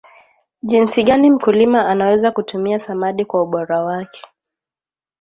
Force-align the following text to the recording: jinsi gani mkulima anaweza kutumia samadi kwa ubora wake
jinsi 0.63 1.03
gani 1.03 1.29
mkulima 1.31 1.87
anaweza 1.87 2.31
kutumia 2.31 2.79
samadi 2.79 3.25
kwa 3.25 3.43
ubora 3.43 3.79
wake 3.81 4.21